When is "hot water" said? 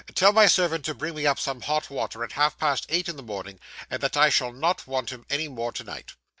1.61-2.23